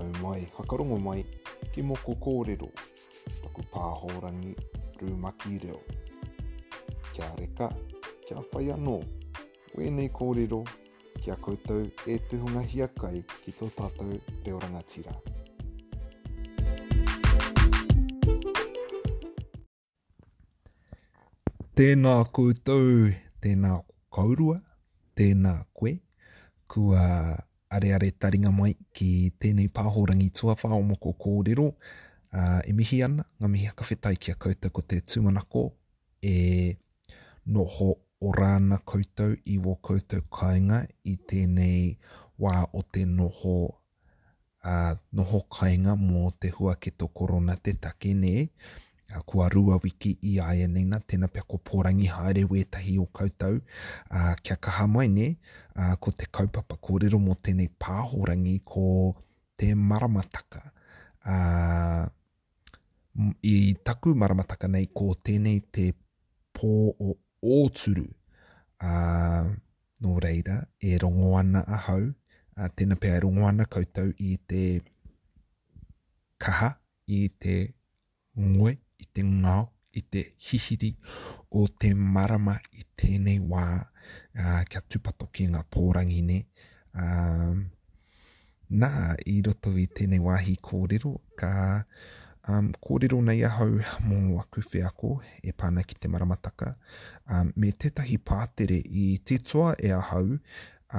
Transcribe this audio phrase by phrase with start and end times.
[0.00, 1.22] tau mai, hakarongo mai,
[1.74, 2.68] ki moko kōrero,
[3.44, 4.52] paku pāhorangi,
[5.02, 5.80] rūmaki reo.
[7.12, 7.66] Kia reka,
[8.26, 8.94] kia whai anō,
[9.78, 10.60] wēnei kōrero,
[11.20, 11.84] kia koutou
[12.14, 14.16] e te hunga hiakai ki tō tātou
[14.46, 15.12] reo rangatira.
[21.82, 23.12] Tēnā koutou,
[23.44, 23.76] tēnā
[24.16, 24.58] kaurua,
[25.20, 25.98] tēnā koe,
[26.72, 27.04] kua
[27.70, 29.10] are are taringa mai ki
[29.42, 34.32] tēnei pāhorangi tuawha o moko kōrero uh, e mihi ana, ngā mihi a kawhetai ki
[34.34, 35.62] a koutou ko te tūmanako
[36.32, 36.34] e
[37.54, 41.94] noho o rāna koutou i wō koutou kāinga i tēnei
[42.42, 43.54] wā o te noho
[44.64, 48.16] uh, noho kāinga mō te hua ki tō korona te take
[49.14, 53.06] a kua rua wiki i aia nei na tēnā pia ko pōrangi haere wetahi o
[53.20, 53.56] kautau
[54.10, 55.36] a, kia kaha mai ne
[55.74, 58.84] a, ko te kaupapa kōrero mo tēnei pāhorangi ko
[59.58, 60.62] te maramataka
[61.34, 61.38] a,
[63.54, 65.88] i taku maramataka nei ko tēnei te
[66.54, 66.70] pō
[67.08, 67.10] o
[67.64, 68.06] ōturu
[68.90, 68.92] a,
[70.04, 70.60] no reira
[70.92, 72.02] e rongo ana a hau
[72.56, 74.64] a, tēnā pia e rongo ana kautau i te
[76.40, 76.70] kaha
[77.10, 77.56] i te
[78.44, 80.92] ngoe i te ngao, i te hihiri,
[81.58, 86.36] o te marama i tēnei wā, uh, kia tupato ki ngā pōrangi ne.
[87.04, 87.62] Um,
[88.82, 88.90] nā,
[89.26, 91.52] i roto i tēnei wāhi kōrero, ka
[92.48, 96.70] um, kōrero nei ahau mō aku whiako e pāna ki te maramataka.
[97.28, 100.36] Um, me tētahi pātere i te toa e ahau,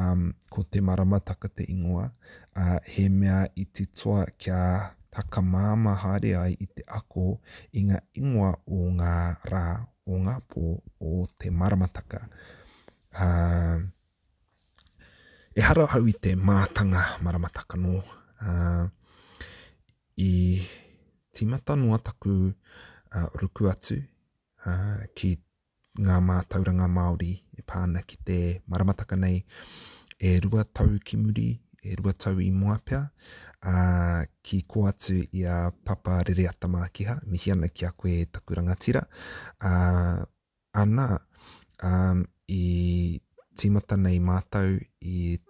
[0.02, 2.10] um, ko te maramataka te ingoa,
[2.58, 4.64] uh, he mea i te toa kia
[5.12, 7.26] taka māma haere ai i te ako
[7.78, 9.16] i ngā ingoa o ngā
[9.54, 9.64] rā
[10.08, 10.68] o ngā pō
[11.08, 11.12] o
[11.44, 12.22] te maramataka.
[13.20, 13.82] Uh,
[15.58, 17.98] e hara hau i te mātanga maramataka no.
[18.42, 18.88] Uh,
[20.18, 20.30] I
[21.36, 23.98] timata noa taku uh, ruku atu
[24.66, 25.34] uh, ki
[26.02, 29.44] ngā mātauranga Māori e pāna ki te maramataka nei
[30.22, 31.50] e rua tau ki muri,
[31.84, 33.04] e rua tau i moa pia
[33.62, 38.56] a ki ko atu i a papa rere atamākiha, mihi ana ki a koe taku
[38.56, 39.04] rangatira.
[39.60, 40.26] A,
[40.74, 41.08] ana,
[41.84, 43.22] um, i
[43.58, 45.48] tīmata nei mātau i taku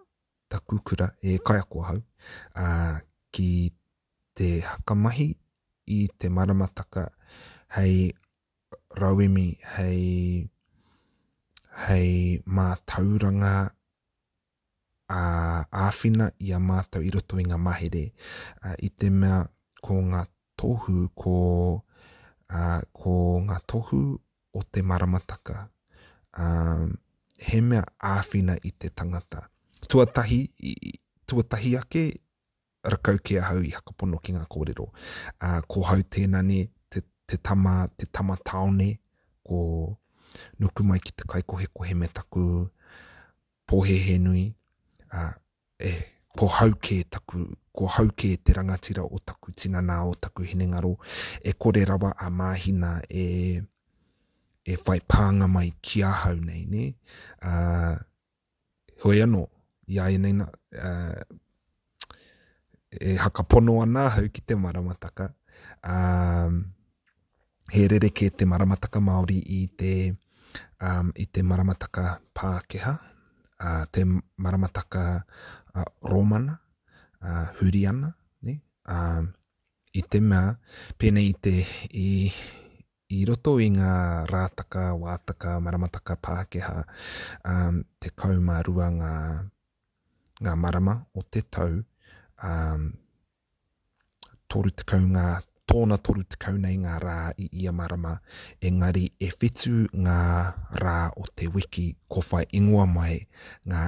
[0.83, 1.99] takukura e kaiakoa hau,
[2.59, 2.99] a,
[3.31, 3.71] ki
[4.35, 5.27] te hakamahi
[5.95, 7.05] i te maramataka,
[7.77, 8.09] hei
[8.99, 9.47] rauimi,
[9.77, 10.49] hei,
[11.87, 13.55] hei mātauranga, mātauranga,
[15.11, 18.01] a āwhina i a mātau i roto i ngā mahere
[18.63, 19.41] a, i te mea
[19.83, 20.21] ko ngā
[20.61, 21.33] tohu ko,
[22.47, 23.13] a, ko
[23.49, 23.99] ngā tohu
[24.53, 26.51] o te maramataka a,
[27.51, 27.83] he mea
[28.13, 29.43] āwhina i te tangata
[29.89, 30.39] tuatahi,
[31.27, 32.05] tuatahi ake
[32.93, 34.87] rakau ke a hau i hakapono ki ngā kōrero
[35.39, 38.93] a, ko hau tēnā ne te, te, tama, te tama taone
[39.43, 39.97] ko
[40.61, 42.45] nuku mai ki te kai kohe kohe me taku
[43.67, 44.47] pohe he nui
[45.11, 45.33] a uh,
[45.79, 45.99] e eh,
[46.37, 47.43] ko hau ke taku
[47.75, 50.95] ko hau ke te rangatira o taku tina nā o taku hinengaro
[51.43, 53.61] e kore rawa a mahina e
[54.63, 56.83] e whai pānga mai ki a hau nei ne
[57.41, 57.95] a uh,
[59.03, 59.47] hoi ano
[59.87, 61.21] ia e nei na a uh,
[63.11, 65.25] e haka pono ana hau ki te maramataka
[65.83, 65.95] a
[66.45, 66.55] um,
[67.73, 69.93] he rere ke te maramataka Māori i te
[70.79, 72.97] um, i te maramataka Pākeha
[73.61, 74.01] uh, te
[74.41, 75.23] maramataka
[75.77, 76.57] uh, romana,
[77.21, 78.61] uh, huriana, ne?
[78.89, 79.29] Uh,
[79.93, 80.55] i te mea,
[80.97, 81.53] pene i te
[81.95, 82.31] i,
[83.11, 83.93] i roto i ngā
[84.31, 86.83] rātaka, wātaka, maramataka, pākeha,
[87.43, 89.13] um, te kaumārua ngā,
[90.47, 91.81] ngā marama o te tau,
[92.39, 92.87] um,
[94.51, 95.27] tōru te kaunga
[95.69, 98.15] tōna toru te kaunei ngā rā i ia marama,
[98.65, 99.73] engari e whetu
[100.05, 100.19] ngā
[100.81, 103.17] rā o te wiki ko whai ingoa mai
[103.69, 103.85] ngā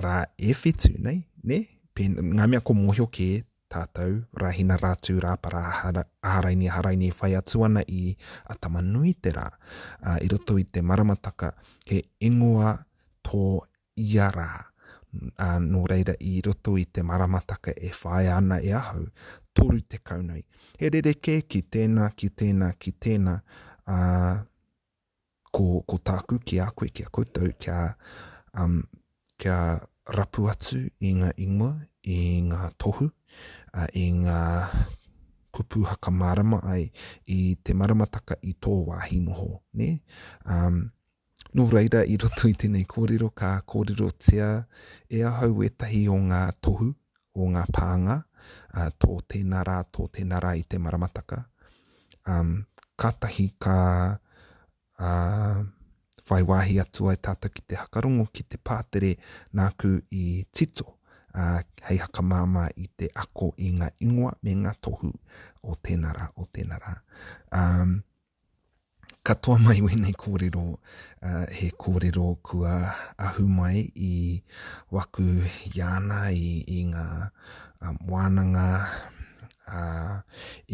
[0.00, 1.60] rā e whetu, nei, ne?
[1.94, 3.30] Pen, ngā mea ko mohio ke
[3.70, 8.14] tātou rahina rātū rā para aharaini aharaini e whai atu ana i
[8.54, 9.46] atamanui te rā.
[10.02, 11.52] Uh, I roto i te maramataka
[11.90, 12.76] he ingoa
[13.26, 13.44] tō
[14.00, 14.50] ia rā
[15.42, 19.06] a nō reira i roto i te maramataka e whae ana e ahau,
[19.56, 20.42] toru te kaunai.
[20.78, 23.34] He re re ke ki tēnā, ki tēnā, ki tēnā,
[23.94, 23.98] a,
[25.50, 27.78] ko, ko tāku ki a koe ki a koutou, kia,
[28.62, 28.80] um,
[29.40, 29.58] kia
[30.18, 31.74] rapu atu i ngā ingoa,
[32.06, 32.18] i
[32.50, 33.10] ngā tohu,
[33.74, 34.40] a, i ngā
[35.54, 36.86] kupu haka marama ai
[37.26, 39.90] i te maramataka i tō wāhi noho, ne?
[40.46, 40.82] Um,
[41.50, 44.48] Nō reira i roto i tēnei kōrero ka kōrero tia
[45.10, 46.86] e ahau e tahi o ngā tohu,
[47.34, 48.16] o ngā pānga,
[48.80, 51.40] a, tō tēnā rā, tō tēnā rā i te maramataka.
[52.34, 52.52] Um,
[52.94, 53.74] ka tahi ka
[55.00, 55.64] uh,
[56.30, 59.10] whai wāhi atu ai tāta ki te hakarongo ki te pātere
[59.62, 60.86] nāku i tito.
[61.34, 65.10] A, hei hakamāma i te ako i ngā ingoa me ngā tohu
[65.70, 66.94] o tēnā rā, o tēnā rā.
[67.54, 67.98] Um,
[69.22, 72.72] katoa mai o nei kōrero, uh, he kōrero kua
[73.26, 73.80] ahu mai
[74.10, 74.12] i
[74.96, 75.24] waku
[75.76, 77.04] iana i, i ngā
[77.84, 78.64] um, wānanga,
[79.68, 80.16] uh,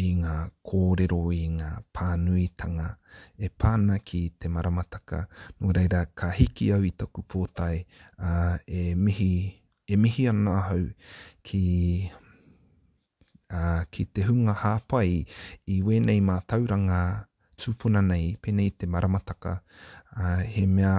[0.06, 0.36] i ngā
[0.70, 2.88] kōrero, i ngā pānuitanga,
[3.48, 5.24] e pāna ki te maramataka.
[5.60, 7.82] Nō reira, ka hiki au i tōku pōtai,
[8.20, 9.32] uh, e mihi
[9.90, 10.84] e mihi ana hau
[11.42, 11.64] ki,
[13.50, 15.24] uh, ki te hunga hāpai
[15.78, 17.02] i wenei mā tauranga
[17.56, 19.54] tupuna nei, pene i te maramataka,
[20.20, 20.96] uh, he mea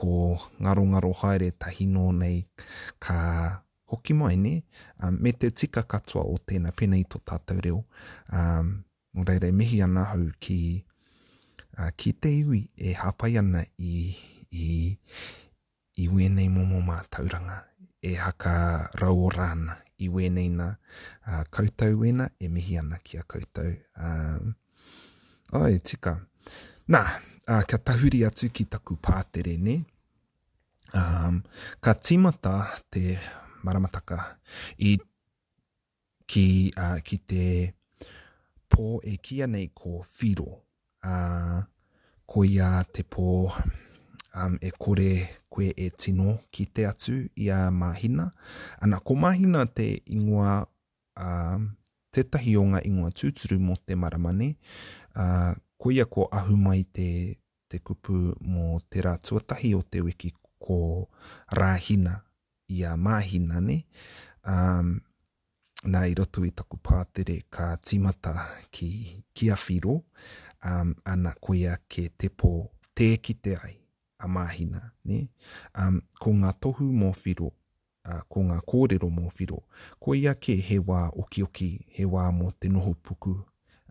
[0.00, 2.38] ko ngaro ngaro haere tahi nei
[3.04, 3.16] ka
[3.90, 4.52] hoki mai ne,
[5.02, 7.84] uh, me te tika katoa o tēna pene i tō tātou reo.
[8.32, 8.68] Um,
[9.16, 10.58] Nō reire, mihi ana hau ki,
[11.78, 14.14] uh, ki te iwi e hapai ana i,
[14.54, 14.66] i,
[16.02, 17.56] i wenei momo mā tauranga,
[18.10, 18.54] e haka
[19.02, 20.68] rau o rāna i wenei na
[21.26, 23.74] uh, koutou wena, e mihi ana ki a koutou.
[23.98, 24.54] Um,
[25.50, 26.12] Oi, tika.
[26.94, 26.98] Nā,
[27.50, 29.72] uh, kia tahuri atu ki taku pātere, ne?
[30.94, 31.40] Um,
[31.82, 32.52] ka timata
[32.94, 33.16] te
[33.66, 34.18] maramataka
[34.86, 34.92] i
[36.30, 36.44] ki,
[36.76, 37.48] uh, ki te
[38.70, 40.46] pō e kia nei ko whiro.
[41.02, 41.58] Uh,
[42.30, 43.26] ko ia te pō
[44.38, 45.10] um, e kore
[45.50, 48.30] koe e tino ki te atu i a mahina.
[48.86, 50.60] Ana, ko mahina te ingoa
[51.18, 51.72] um,
[52.14, 54.52] tētahi o ngā ingoa tūturu mō te maramane.
[54.54, 57.08] Uh, ah, ko ia ko ahu mai te,
[57.70, 60.78] te kupu mō te rā tuatahi o te wiki ko
[61.56, 62.18] rāhina
[62.70, 63.78] i a māhina ne.
[64.48, 64.92] Um,
[65.88, 68.34] nā i rotu i taku pātere ka timata
[68.74, 68.90] ki,
[69.32, 70.00] ki a whiro,
[70.66, 72.52] um, ana ko ia ke te pō
[72.96, 73.76] te ki te ai
[74.20, 74.82] a māhina.
[75.08, 75.22] Ne?
[75.80, 77.54] Um, ko ngā tohu mō whiro
[78.08, 79.56] a ko ngā kōrero mō whiro.
[80.00, 83.34] Ko ia ke he wā okioki, he wā mō te noho puku,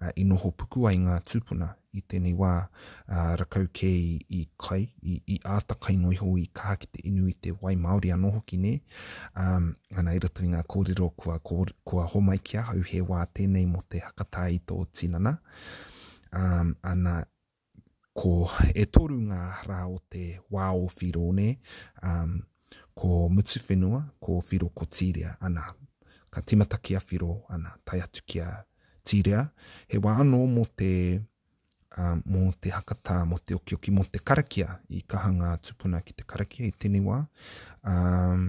[0.01, 1.67] uh, i noho puku ai ngā tūpuna
[1.97, 4.81] i tēnei wā uh, rakau kei i kai,
[5.13, 8.41] i, i ātakai noi ho i kaha ki te inu i te wai Māori anoho
[8.51, 8.73] ki ne.
[9.35, 13.23] Um, ana i ratu i ngā kōrero kua, kua, kua homai kia hau he wā
[13.33, 15.35] tēnei mō te hakatā i tō tinana.
[16.33, 17.19] Um, ana
[18.19, 18.33] ko
[18.75, 21.53] e toru ngā rā o te wā o whiro ne,
[22.03, 22.39] um,
[23.00, 25.63] ko mutu whenua, ko whiro ko tīrea ana.
[26.30, 28.50] Ka timata kia whiro ana, tai atu kia
[29.07, 29.46] tīrea.
[29.88, 30.92] He wā anō mō te,
[31.96, 36.68] uh, te hakata, mō te okioki, mō te karakia i kaha tupuna ki te karakia
[36.69, 37.22] i tēnei wā.
[37.88, 38.46] Um,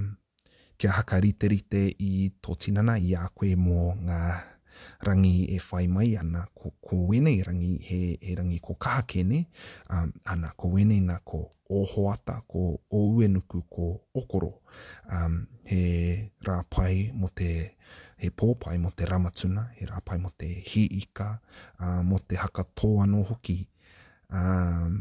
[0.77, 4.23] kia haka rite rite i tō tinana i a koe mō ngā
[5.01, 9.47] rangi e whai mai ana ko, ko wenei rangi he, he rangi ko kaha kene
[9.91, 14.61] um, ana ko wenei na ko oho ata, ko o uenuku, ko okoro
[15.13, 17.77] um, he rā pai mo te
[18.21, 21.29] he pō pai mo te ramatuna, he rā pai mo te hi ika,
[21.81, 23.59] uh, mo te haka tō anō hoki
[24.35, 24.99] um,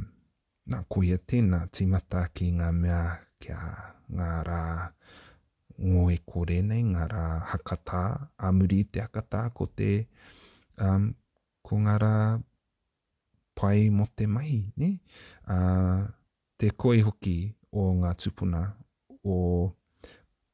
[0.70, 3.02] nā koia tēnā tīmata ki ngā mea
[3.42, 3.58] kia
[4.14, 4.62] ngā rā
[5.84, 8.02] ngō e kore nei ngā rā hakata,
[8.46, 9.90] a muri te hakata ko te,
[10.84, 11.06] um,
[11.66, 12.14] ko ngā rā
[13.60, 14.90] pai mo te mahi, ne?
[15.48, 16.04] Uh,
[16.60, 17.38] te koe hoki
[17.72, 18.64] o ngā tupuna
[19.24, 19.38] o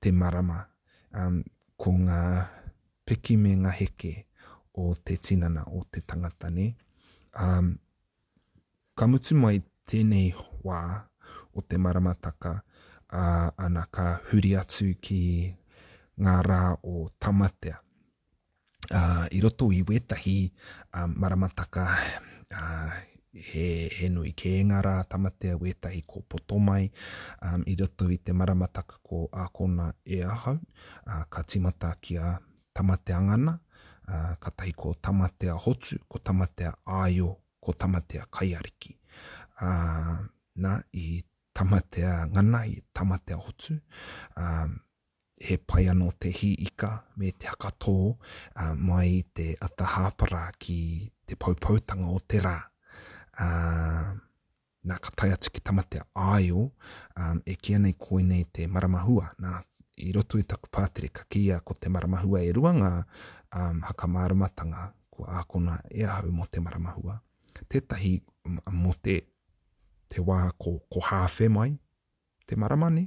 [0.02, 0.60] te marama,
[1.18, 1.42] um,
[1.78, 2.22] ko ngā
[3.06, 4.14] peki me ngā heke
[4.82, 6.70] o te tinana o te tangata, ne?
[7.34, 7.74] Um,
[8.98, 9.58] ka mutu mai
[9.90, 10.30] tēnei
[10.66, 10.82] wā
[11.56, 12.60] o te maramataka,
[13.16, 15.56] uh, ana ka huri atu ki
[16.24, 17.80] ngā rā o tamatea.
[18.92, 20.46] Uh, I roto i wetahi
[20.94, 21.86] uh, maramataka
[22.54, 22.92] uh,
[23.34, 26.86] he, he nui ke ngā rā tamatea wetahi ko potomai.
[27.42, 30.60] Um, I roto i te maramataka ko ākona e ahau
[31.08, 32.38] uh, ka timata ki a
[32.76, 33.58] tamatea ngana.
[34.06, 38.94] Uh, ka tahi ko tamatea hotu, ko tamatea aio, ko tamatea kaiariki.
[39.62, 40.20] Uh,
[40.62, 41.24] na i
[41.56, 43.74] tamatea nganai, tamatea hotu.
[44.38, 44.80] Um,
[45.48, 48.16] he pai anō te hi ika me te hakatō uh,
[48.60, 50.78] um, mai te atahāpara ki
[51.28, 52.58] te paupautanga o te rā.
[53.46, 54.10] Uh,
[54.90, 59.32] nā ka tai atu ki tamatea āio um, e kia nei koe nei te maramahua.
[59.40, 59.62] Nā
[60.06, 62.90] i roto i taku pātere ka kia ko te maramahua e ruanga
[63.56, 67.16] um, haka maramatanga ko ākona e ahau mo te maramahua.
[67.72, 68.18] Tētahi
[68.76, 69.22] mo te
[70.12, 71.72] te wā ko, ko hawhe mai,
[72.46, 73.06] te maramani,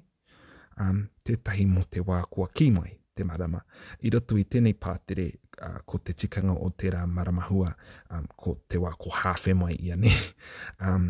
[0.81, 3.61] um, te tahi mo te wā kua ki mai, te marama.
[4.07, 5.29] I roto i tēnei pātere
[5.63, 7.73] uh, ko te tikanga o te rā maramahua,
[8.17, 10.13] um, ko te wā ko hawhe mai ia ne.
[10.79, 11.09] Um,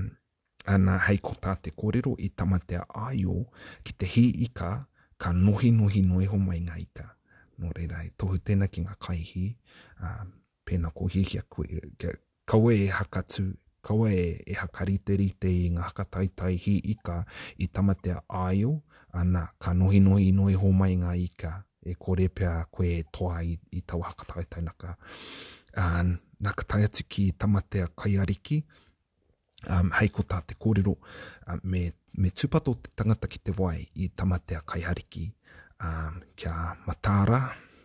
[0.68, 3.34] ana hei ko tā te kōrero i tamatea aio
[3.86, 4.70] ki te hi ika
[5.20, 7.04] ka nohi nohi noe ho mai ngā ika.
[7.60, 9.44] Nō reira, e tohu tēnā ki ngā kaihi,
[10.00, 10.32] um,
[10.68, 11.80] pēnā ko hi hi a koe,
[12.48, 13.48] kawe e hakatū,
[13.88, 17.14] kaua e, e hakariteri te i ngā hakataitai hi ika
[17.64, 18.74] i tamatea aio,
[19.16, 21.52] ana ka nohi nohi i noi mai ngā ika
[21.82, 24.92] e kore pia koe e toa i, i tau hakataitai naka.
[25.74, 28.60] And, nā ka tai atu ki tamatea kai ariki,
[29.72, 30.92] um, hei ko tā te kōrero
[31.46, 31.82] um, me,
[32.14, 35.24] me tūpato te tangata ki te wai i tamatea kai ariki,
[35.84, 37.40] um, kia matāra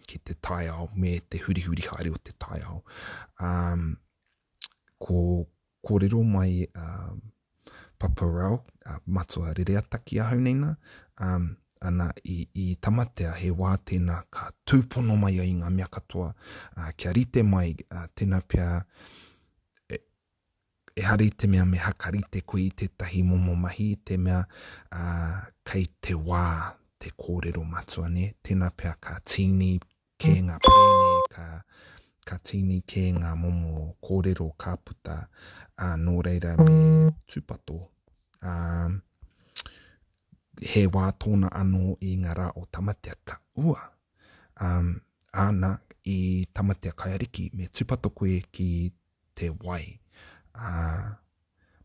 [0.07, 2.81] ki te tai ao me te hurihuri haere o te tai ao.
[3.39, 3.91] Um,
[5.00, 5.27] ko,
[5.88, 7.22] kōrero mai uh, um,
[8.00, 10.56] paparau, uh, matua rere ataki ahau nei
[11.22, 16.30] um, ana i, i tamatea he wā tēnā ka tūpono mai i ngā mea katoa,
[16.78, 18.68] uh, kia rite mai uh, tēnā pia
[19.92, 20.00] e,
[20.96, 25.36] e hari te mea me hakarite koe i te tahi momo mahi, te mea uh,
[25.63, 26.46] kei te wā
[27.00, 29.74] te kōrero matua ne, tēnā pia ka tīni,
[30.18, 31.44] ke ngā pēne, ka...
[31.56, 31.90] Uh,
[32.27, 34.74] ka tini ke ngā momo kōrero ka
[35.86, 36.75] a nō reira me
[37.34, 37.80] tūpato.
[38.51, 39.01] Um,
[40.74, 43.82] he wā tōna anō i ngā rā o tamatea ka ua.
[44.68, 44.89] Um,
[45.46, 45.72] āna
[46.15, 48.70] i tamatea kaiariki me tūpato koe ki
[49.36, 49.84] te wai.
[50.56, 51.10] Uh,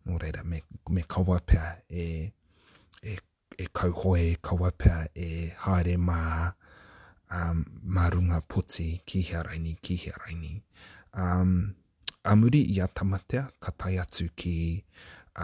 [0.07, 0.61] nō reira me,
[0.93, 1.41] me kaua
[1.89, 2.33] e,
[3.09, 3.17] e,
[3.59, 5.31] e kauhoe, kaua pia e
[5.65, 6.53] haere maa
[7.31, 10.53] um, marunga poti ki hea raini, ki hea raini.
[11.15, 11.53] Um,
[12.25, 14.59] a muri i a tamatea, ka tai atu ki,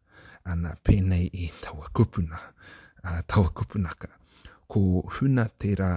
[0.44, 2.38] ana pēnei i taua kupuna,
[3.04, 4.08] uh, taua kupunaka.
[4.68, 5.90] Ko huna tērā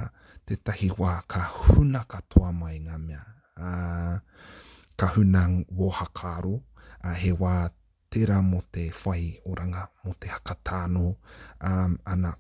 [0.48, 3.24] te tahi wā ka huna katoa mai ngā mea.
[3.58, 4.18] Uh,
[5.00, 5.44] ka huna
[5.80, 6.56] wohakaro,
[7.04, 7.68] uh, he wā
[8.14, 11.08] tērā mō te whai o ranga, mō te hakatāno,
[11.68, 12.34] um, ana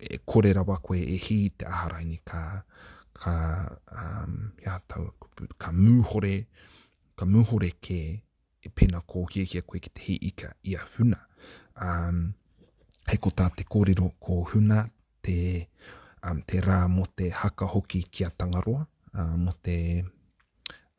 [0.00, 2.42] e kore rawa koe e hi te aharaini ka,
[3.20, 3.34] ka,
[3.92, 5.10] um, ia tau,
[5.60, 6.34] ka mūhore,
[7.20, 8.00] ka mūhore ke
[8.64, 11.20] e pena kō kia kia koe ki te hi ika i a huna.
[11.76, 12.30] Um,
[13.08, 14.86] hei ko tā te kōrero ko huna,
[15.24, 15.38] te,
[16.24, 18.86] um, te rā mō te haka hoki ki a tangaroa,
[19.16, 19.76] uh, mō te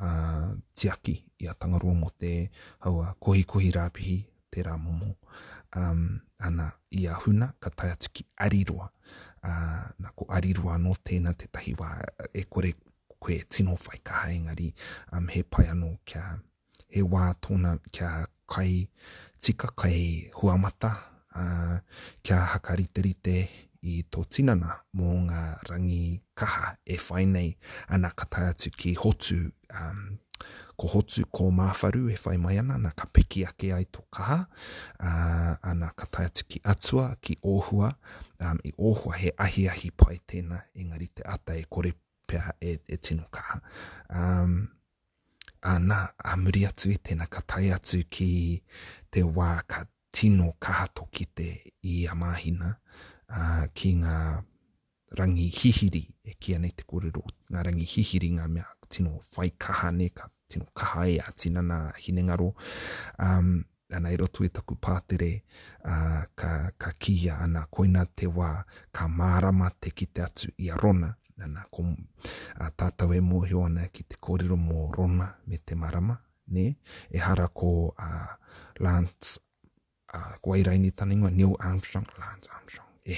[0.02, 2.50] a tiaki i a tangarua mo te
[2.86, 4.18] haua kohi kohi rāpihi
[4.52, 5.16] te rā momo.
[5.76, 7.94] Um, ana i a huna ka tai
[8.46, 8.90] arirua.
[9.44, 11.92] Uh, nā ko arirua no tēnā te tahi wā
[12.34, 12.74] e kore
[13.22, 14.70] koe tino whai ka haengari
[15.14, 16.22] um, he pai anō kia
[16.94, 18.86] he wā tōna kia kai
[19.42, 20.92] tika kai huamata
[21.36, 21.74] uh,
[22.22, 23.36] kia hakariterite
[23.82, 25.42] i tō tinana mō ngā
[25.72, 26.04] rangi
[26.42, 27.54] kaha e whai nei
[27.96, 29.38] ana ka tai atu ki hotu
[29.70, 30.18] um,
[30.78, 34.40] ko hotu ko mawharu e whai mai ana, ana ka piki ake ai tō kaha
[35.06, 37.94] uh, ana ka tai atu ki atua ki ohua
[38.42, 41.94] um, i ohua he ahi ahi pai tēna engari te ata e kore
[42.28, 43.62] pia e, e tino kaha
[44.16, 44.66] um,
[45.62, 48.32] ana a muri atu i tēna ka tai atu ki
[49.14, 51.50] te wā ka tino kaha toki te
[51.88, 52.72] i a mahina
[53.30, 54.18] uh, ki ngā
[55.16, 57.24] rangi hihiri e kia nei te kōrero.
[57.52, 61.64] Ngā rangi hihiri ngā mea tino whai kaha ne, ka tino kaha e a tina
[61.72, 62.48] nā hinengaro.
[63.20, 65.32] Um, ana i roto e taku pātere
[65.84, 68.50] uh, ka, ka kia ana koina te wā
[68.92, 71.12] ka mārama te ki te atu i a rona.
[71.42, 76.16] Ana kom, uh, tātau e mōhio ana ki te kōrero mō rona me te marama.
[76.56, 76.70] Ne?
[77.12, 79.40] E hara ko uh, Lance,
[80.16, 83.16] uh, ko airaini taningua, Neil Armstrong, Lance Armstrong e,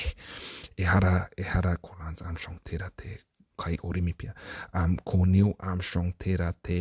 [0.75, 3.17] e hara, e hara ko Lance Armstrong tērā te
[3.59, 4.33] kai orimi pia.
[4.73, 6.77] Um, ko Neil Armstrong tērā te,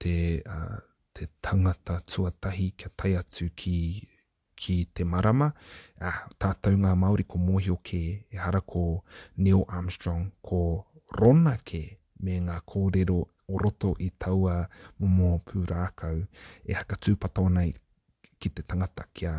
[0.00, 0.78] te, uh,
[1.14, 3.78] te tangata tuatahi kia tai atu ki,
[4.58, 5.50] ki te marama.
[6.00, 9.04] Ah, tātou ngā Māori ko mōhio ke e hara ko
[9.38, 10.60] Neil Armstrong ko
[11.18, 11.84] rona ke
[12.22, 14.58] me ngā kōrero o roto i taua
[15.00, 16.22] mō pūrākau
[16.68, 17.62] e haka tūpatona
[18.38, 19.36] ki te tangata kia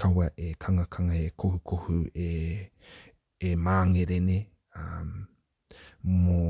[0.00, 2.28] kawa e kangakanga e kohu kohu e,
[3.38, 4.38] e māngerene
[4.80, 5.10] um,
[6.24, 6.40] mō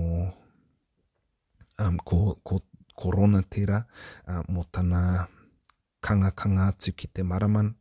[1.83, 2.61] um, ko, ko,
[2.95, 3.83] korona tera
[4.31, 5.27] uh, mō tana
[6.01, 7.73] kangakanga atu ki te maraman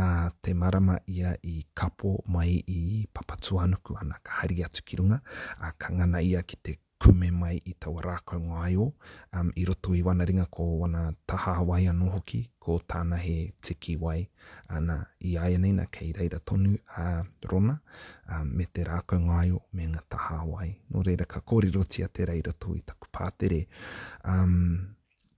[0.00, 0.10] nā
[0.46, 2.80] te marama ia i kapo mai i
[3.14, 5.18] papatuanuku ana ka hari atu ki runga
[5.60, 8.86] a kangana ia ki te kume mai i tau rākau ngai o,
[9.36, 12.22] um, i roto i wana ringa ko wana taha wai anō
[12.58, 14.24] ko tāna he tiki wai,
[14.68, 17.78] ana i aia nei na kei reira tonu a rona,
[18.32, 20.70] um, me te rākau ngai o, me ngā taha wai.
[20.92, 23.66] Nō reira ka kōri roti a te reira tō i taku pātere.
[24.24, 24.56] Um,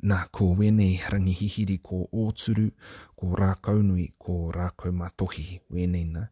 [0.03, 2.71] nā ko wenei harangi hihiri ko ōturu,
[3.19, 6.29] ko rākau nui, ko rākau matohi, wenei na.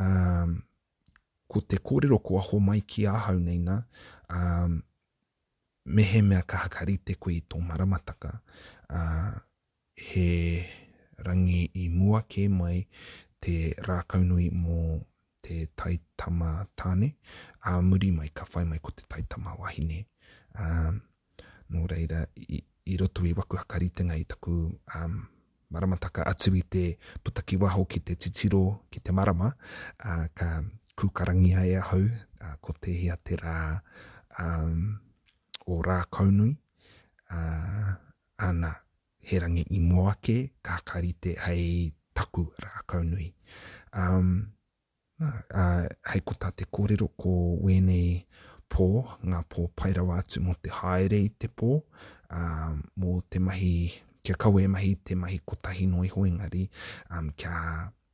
[0.00, 0.62] Um,
[1.50, 3.82] ko te kōrero ko aho mai ki ahau nei na,
[4.34, 4.82] um,
[5.86, 8.32] mehe mea kahakari te koe i tō maramataka,
[8.90, 9.38] uh,
[9.96, 10.64] he
[11.18, 12.84] rangi i mua ke mai
[13.42, 14.78] te rā kaunui mō
[15.42, 17.10] te taitama tāne,
[17.66, 20.04] a uh, muri mai ka whai mai ko te taitama wahine.
[20.58, 21.00] Um,
[21.74, 24.54] nō reira, i, i roto i waku hakari te ngai taku
[24.94, 25.20] um,
[25.72, 26.84] maramataka atu i te
[27.24, 28.62] putaki waho ki te titiro
[28.92, 29.50] ki te marama,
[30.04, 30.62] uh, ka
[31.00, 32.02] kūkarangi hai a hau,
[32.44, 33.56] uh, ko te hea te rā,
[34.38, 34.98] um,
[35.66, 36.52] o rā kaunui,
[37.30, 37.92] uh,
[38.46, 38.72] ana
[39.22, 43.30] he rangi i moake, ka karite hei taku rā kaunui.
[43.92, 44.32] Um,
[45.20, 48.22] na, uh, hei ko tā te kōrero ko wenei
[48.72, 48.86] pō,
[49.28, 51.74] ngā pō pairawa atu mō te haere i te pō,
[52.40, 53.72] um, mō te mahi,
[54.24, 56.64] kia kaue mahi te mahi kotahi noi hoi ngari,
[57.14, 57.58] um, kia,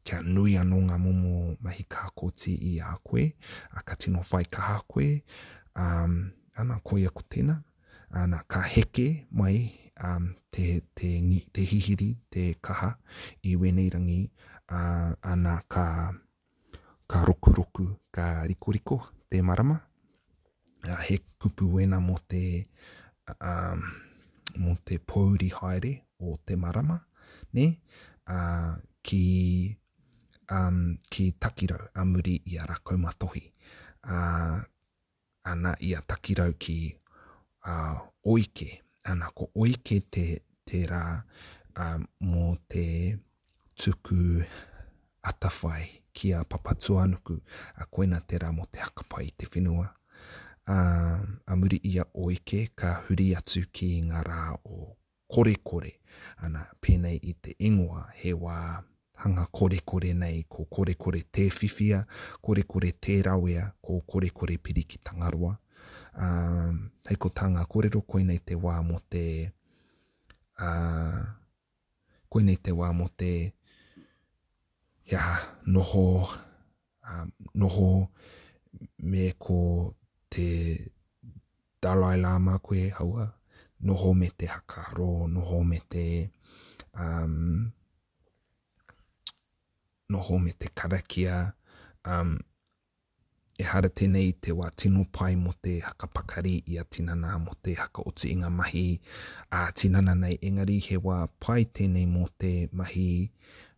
[0.04, 3.30] kia nui anō ngā momo mahi kā koti i a koe,
[3.76, 5.12] a ka tino whai kā koe,
[5.78, 7.62] um, ana ko ia ko tina,
[8.10, 9.70] ana ka heke mai
[10.02, 12.90] um, te, te, ngi, te hihiri, te kaha
[13.48, 14.20] i wenei rangi,
[14.76, 15.86] uh, ana ka,
[17.10, 18.96] ka roku roku, ka riko riko
[19.30, 19.78] te marama,
[20.90, 22.42] uh, he kupu wena mo te,
[23.38, 23.80] um,
[24.62, 26.98] mo te pouri haere o te marama,
[27.54, 27.66] ne?
[28.28, 28.74] Uh,
[29.06, 29.22] ki,
[30.52, 33.44] um, ki takirau a muri i a rakau matohi.
[34.04, 34.58] Uh,
[35.44, 36.96] ana i a takirau ki
[37.62, 40.24] a uh, oike, ana ko oike te,
[40.64, 41.04] te rā
[41.76, 42.86] uh, mō te
[43.74, 44.42] tuku
[45.28, 47.36] atawhai ki a papatuanuku
[47.82, 49.88] a koina te rā mō te hakapai i te whenua.
[50.68, 54.92] Uh, a muri ia oike ka huri atu ki ngā rā o
[55.32, 55.94] kore kore,
[56.44, 58.58] ana pēnei i te ingoa he wā
[59.18, 62.04] hanga kore kore nei, ko kore kore te whiwhia,
[62.42, 65.56] kore kore te rauea, ko kore kore piri ki tangarua.
[66.18, 69.24] Um, hei ko tanga korero koe nei te wā mo te,
[70.62, 71.18] uh,
[72.30, 73.32] koe nei te wā mo te,
[75.10, 75.22] ia,
[75.66, 76.04] noho,
[77.08, 77.90] um, noho
[79.02, 79.58] me ko
[80.30, 80.46] te
[81.82, 83.26] Dalai Lama koe haua,
[83.86, 86.06] noho me te hakaro, noho me te,
[86.94, 87.66] um,
[90.08, 91.52] noho me te karakia,
[92.04, 92.38] um,
[93.60, 97.54] e hara tēnei te wā tino pai mo te haka pakari i a tinana mo
[97.62, 99.00] te haka o inga mahi,
[99.50, 103.30] a tinana nei engari he wā pai tēnei mo te mahi,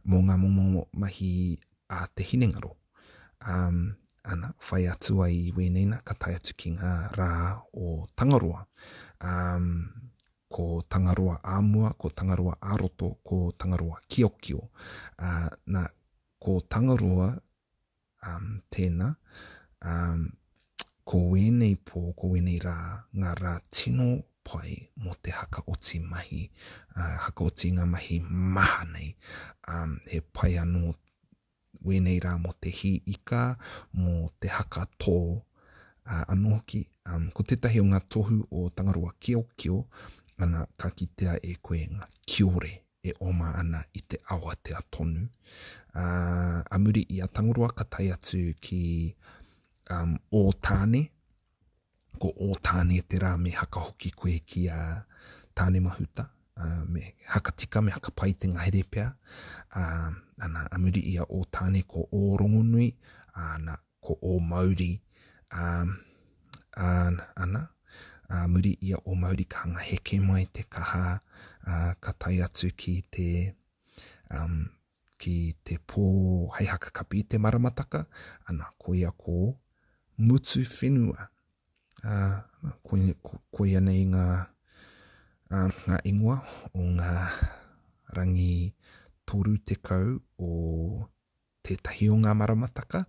[0.04, 1.58] mo ngā momo mahi
[1.90, 2.76] a te hinengaro.
[3.48, 7.30] Um, ana whai atu ai we neina ka tai atu ki ngā rā
[7.74, 8.66] o tangaroa.
[9.24, 9.88] Um,
[10.50, 11.58] ko tangaroa ā
[11.98, 14.68] ko tangaroa ā roto, ko tangaroa kio kio.
[15.18, 15.86] Uh, na
[16.40, 17.28] ko tangaroa
[18.24, 19.10] um, tēnā,
[19.84, 20.22] um,
[21.08, 22.76] ko wēnei pō, ko wēnei rā,
[23.20, 24.06] ngā rā tino
[24.48, 26.40] pai mo te haka o ti mahi,
[26.96, 28.16] uh, haka o ti ngā mahi
[28.56, 29.10] maha nei,
[29.68, 30.94] um, he pai anō
[31.90, 33.44] wēnei rā mo te hi ika,
[34.00, 39.12] mo te haka tō, uh, anō hoki, um, ko tētahi o ngā tohu o tangaroa
[39.20, 39.82] kio kio,
[40.40, 45.22] ana ka kitea e koe ngā kiore e oma ana i te awa te atonu.
[46.00, 48.82] Uh, a muri i a tangurua ka tai atu ki
[49.94, 51.00] um, o tāne,
[52.20, 54.80] ko o tāne te rā me haka hoki koe ki a
[55.56, 56.28] tāne mahuta,
[56.60, 61.24] uh, me haka tika, me haka pai te ngahere uh, ana a muri i a
[61.24, 62.88] o tāne ko o rongonui,
[63.34, 65.00] ana ko o mauri,
[65.52, 65.96] um,
[66.76, 67.68] ana, ana,
[68.30, 71.18] a ah, muri ia o mauri ka ngaheke mai te kaha a,
[71.72, 73.26] ah, ka tai atu ki te
[74.36, 74.70] um,
[75.20, 75.34] ki
[75.66, 76.02] te pō
[76.56, 78.00] hei haka kapi te maramataka
[78.48, 79.34] ana ko ia ko
[80.26, 82.36] mutu whenua a, ah,
[82.86, 82.92] ko,
[83.26, 84.26] ko, ko ia nei ngā
[85.50, 86.38] a, ngā ingoa
[86.78, 87.14] o ngā
[88.16, 88.54] rangi
[89.26, 90.14] toru te kau
[90.46, 90.50] o
[91.66, 93.00] tētahi o ngā maramataka,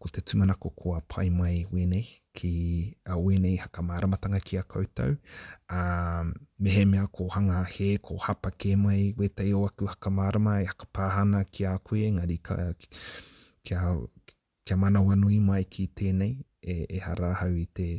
[0.00, 2.00] ko te tumana ko kua pai mai wene
[2.38, 2.50] ki
[3.08, 5.16] a wene haka maramatanga ki a koutou.
[5.72, 6.32] Um,
[6.64, 10.68] mehe mea ko hanga he, ko hapa ke mai, wetei o aku haka marama, e
[10.70, 12.56] haka pāhana ki a koe, ngari ka,
[13.66, 13.82] kia,
[14.64, 17.90] kia manawa nui mai ki tēnei, e, e harahau i te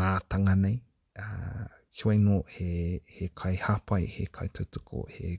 [0.00, 0.78] mātanga nei.
[1.18, 1.64] Uh,
[2.00, 5.38] hiwai no he, he kai hapai, he kai tutuko, he,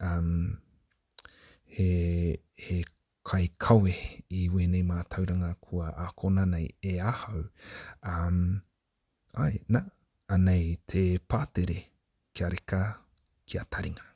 [0.00, 0.58] um,
[1.74, 2.82] he, he
[3.28, 3.92] kai kawe
[4.38, 7.40] i wene mā tauranga kua a kona nei e ahau.
[8.12, 8.38] Um,
[9.44, 9.80] ai, na,
[10.36, 11.00] anei te
[11.32, 11.78] pātere
[12.34, 12.82] kia reka
[13.48, 14.08] kia taringa.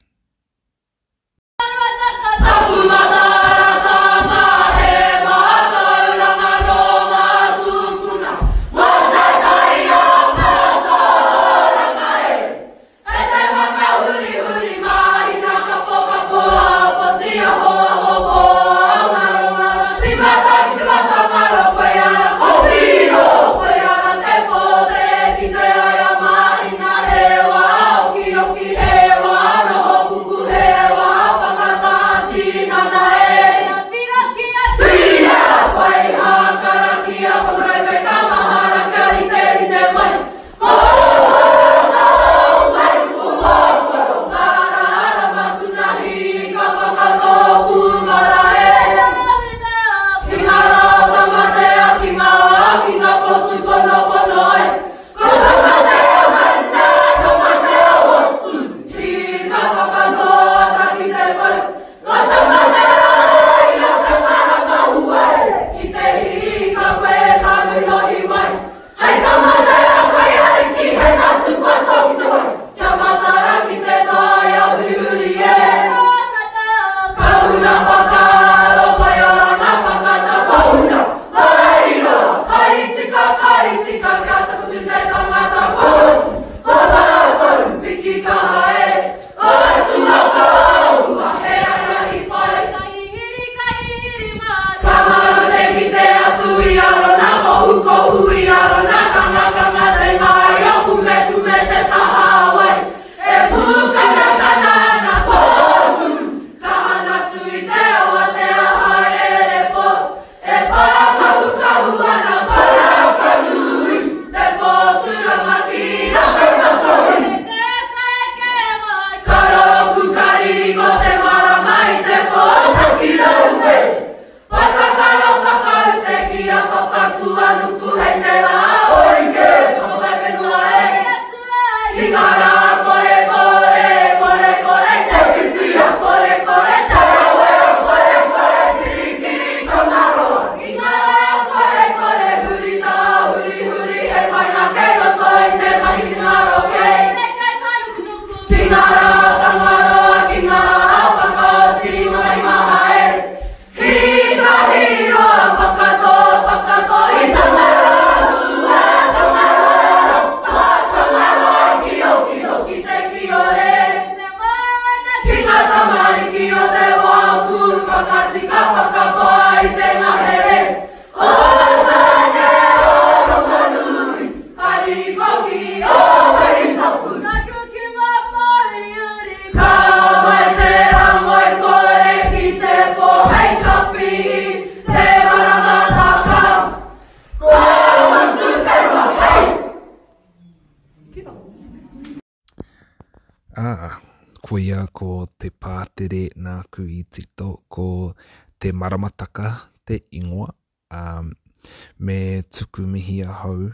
[203.40, 203.68] hau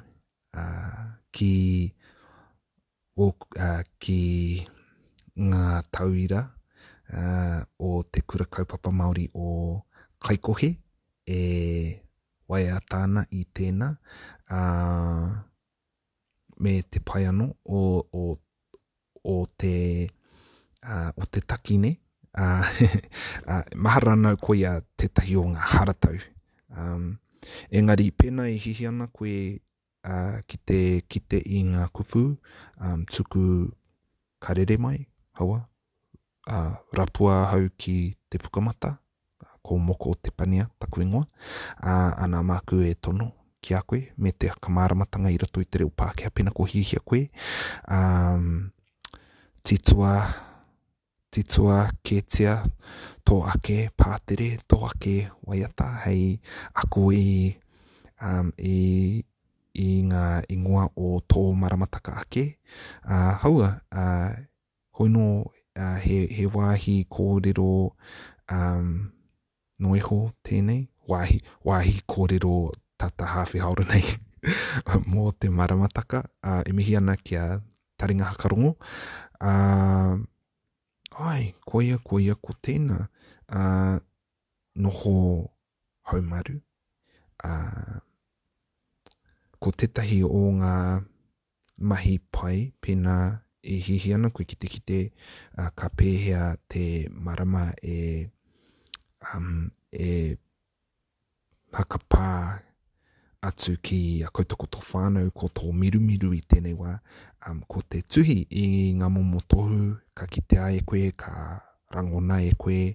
[0.57, 1.01] uh,
[1.35, 1.55] ki,
[3.25, 3.29] o,
[3.67, 4.19] uh, ki
[5.51, 9.53] ngā tauira uh, o te kura kaupapa Māori o
[10.27, 10.71] Kaikohe
[11.27, 11.41] e
[12.51, 15.31] wai atana i tēna uh,
[16.63, 17.81] me te pai ano o,
[18.25, 18.27] o,
[19.33, 21.95] o te uh, o te takine
[22.35, 26.21] uh, uh, maharanau koia tetahi o ngā haratau
[26.77, 27.11] um,
[27.71, 29.35] Engari, pena i hihi ana koe
[30.05, 30.79] uh, ki, te,
[31.11, 32.23] ki te i ngā kupu,
[32.87, 33.43] um, tuku
[34.47, 35.01] karere mai,
[35.39, 35.63] hawa,
[36.49, 37.97] uh, rapua hau ki
[38.31, 38.93] te pukamata,
[39.45, 41.27] uh, ko moko o te pania, taku ingoa,
[41.83, 45.83] uh, ana māku e tono ki a koe, me te kamāramatanga i rato i te
[45.83, 47.25] reo pākeha pena ko hihi a koe,
[47.91, 48.47] um,
[49.67, 50.17] titua, titua,
[51.33, 52.59] titua kētia
[53.25, 55.15] tō ake pātere tō ake
[55.49, 56.25] waiata hei
[56.83, 57.25] aku i
[58.21, 59.25] um, i
[59.81, 62.43] i ngā ingoa o tō maramataka ake
[63.09, 64.35] uh, haua uh,
[64.99, 65.25] hoi no
[65.81, 67.71] uh, he, he wāhi kōrero
[68.53, 68.91] um,
[69.83, 70.19] noeho
[70.49, 72.53] tēnei wāhi, wāhi kōrero
[73.01, 74.05] tata hawhi haore nei
[75.15, 77.47] mō te maramataka uh, e mihi ana ki a
[78.03, 78.75] taringa hakarongo
[79.41, 80.13] uh,
[81.19, 82.97] ai, koia, koia, ko tēnā,
[83.49, 84.01] a,
[84.77, 85.13] noho
[86.09, 86.57] haumaru,
[87.45, 88.01] a,
[89.63, 90.75] ko tetahi o ngā
[91.89, 93.17] mahi pai, pēnā
[93.63, 95.01] e hihi ana, koe ki te ki te,
[95.57, 97.99] a, ka pēhea te marama e,
[99.35, 100.37] um, e
[101.73, 102.29] hakapā
[103.43, 106.95] atu ki a koutoko tō whānau ko tō mirumiru i tēnei wā,
[107.47, 108.65] um, ko te tuhi i
[108.99, 111.33] ngā momo tohu, ka kite ai e koe, ka
[111.93, 112.95] rangona e koe,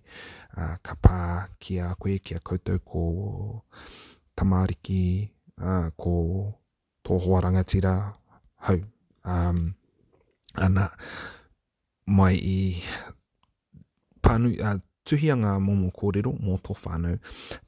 [0.57, 1.17] uh, ka pā
[1.59, 3.03] ki a koe, ki a koutou ko
[4.35, 5.29] tamariki,
[5.61, 6.15] uh, ko
[7.07, 7.95] tōhoa rangatira,
[8.67, 8.79] hau.
[9.27, 9.73] Um,
[10.55, 10.89] ana,
[12.07, 12.59] mai i
[14.23, 17.19] pānu, uh, tuhia ngā momo kōrero mō tō whānau,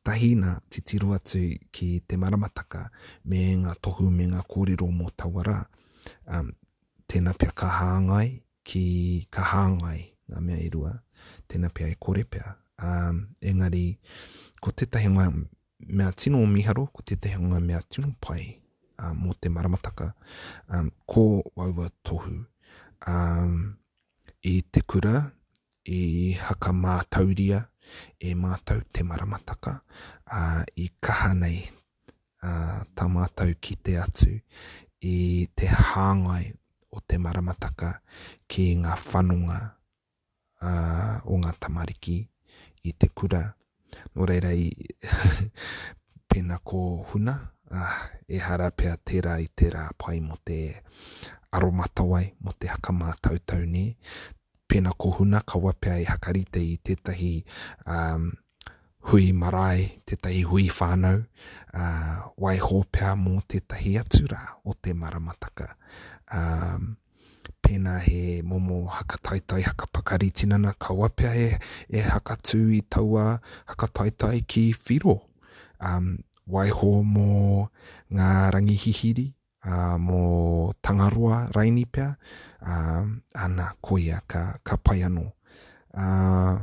[0.04, 1.42] tahina titiru atu
[1.76, 2.88] ki te maramataka
[3.32, 5.60] me ngā tohu me ngā kōrero mō tawara.
[6.28, 6.52] Um,
[7.10, 8.26] tēnā pia ka hāngai
[8.70, 8.82] ki
[9.34, 10.92] ka hāngai ngā mea i rua,
[11.50, 12.52] tēnā pia e kore pia.
[12.88, 13.18] Um,
[13.50, 13.86] engari,
[14.62, 15.26] ko tētahi ngā
[15.90, 18.44] mea tino o miharo, ko tētahi ngā mea tino pai
[19.02, 20.12] uh, mō te maramataka,
[20.70, 21.26] um, ko
[21.58, 22.36] waua tohu.
[23.10, 23.56] Um,
[24.46, 25.26] I te kura,
[25.88, 27.64] i haka mātauria,
[28.22, 29.74] e mātau te maramataka,
[30.30, 31.58] uh, i kaha nei
[32.44, 34.38] uh, tā mātau ki te atu,
[35.02, 35.18] i
[35.58, 36.52] te hāngai
[36.96, 37.90] o te maramataka
[38.50, 39.58] ki ngā whanunga
[40.62, 42.16] uh, o ngā tamariki
[42.84, 43.42] i te kura.
[44.16, 44.66] Nō reira i
[46.30, 47.36] pēna kō huna,
[47.72, 47.94] uh,
[48.28, 50.60] e hara pēa tērā i tērā pai mo te
[51.60, 53.86] aromatawai, mo te hakama tautau ne.
[54.70, 57.34] Pēna kō huna, ka wapea i e hakarite i tētahi
[57.88, 58.30] um,
[59.10, 61.24] hui marae, tētahi hui whānau,
[61.74, 65.72] uh, wai hōpea mō tētahi atura o te maramataka
[66.34, 66.96] um,
[67.66, 74.70] pēnā he momo hakataitai hakapakari tinana ka wapea e, e hakatū i taua hakataitai ki
[74.88, 75.20] whiro.
[75.82, 76.18] Um,
[76.50, 77.70] waiho mō
[78.16, 79.28] ngā rangi hihiri,
[79.64, 80.22] uh, mō
[80.82, 82.16] tangaroa raini pia,
[82.62, 85.26] ana koia ka, ka pai anō.
[85.94, 86.58] Uh,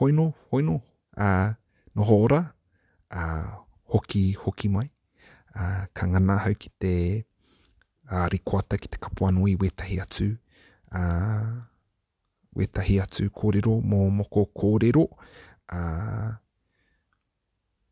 [0.00, 0.76] hoino, hoino,
[1.16, 1.48] uh,
[1.96, 2.42] noho ora,
[3.10, 3.50] uh,
[3.94, 4.86] hoki, hoki mai,
[5.56, 6.94] uh, ka ngana hau ki te
[8.10, 10.32] a uh, rikoata ki te kapuanui wetahi atu.
[10.90, 11.58] A, uh,
[12.56, 15.04] wetahi atu kōrero mō moko kōrero.
[15.76, 16.32] A, uh,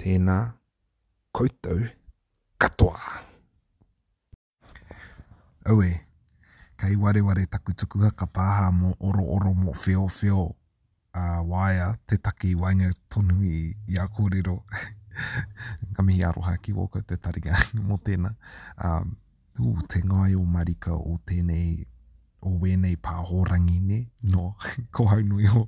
[0.03, 0.37] tēnā
[1.35, 1.85] koutou
[2.63, 2.99] katoa.
[5.71, 5.93] Aue,
[6.83, 10.49] kei ware ware taku tukuha ka pāha mō oro oro mō feo feo
[11.15, 13.63] a uh, waia te taki wainga tonu i,
[13.95, 14.59] i kōrero.
[15.95, 17.55] ka mihi aroha ki wōkau te taringa
[17.87, 18.35] mō tēnā.
[18.79, 19.17] Um,
[19.67, 21.73] uh, te ngai o marika o tēnei
[22.47, 23.99] o wēnei pāhorangi ne,
[24.35, 24.53] no,
[24.95, 25.65] ko haunui o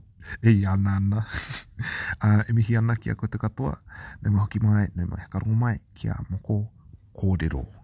[0.46, 1.24] e anana.
[2.20, 3.74] uh, e mihi ana ki a koutou katoa,
[4.22, 6.62] nei mai hoki mai, nei mai hekarungo mai, ki a moko
[7.18, 7.79] kōrero.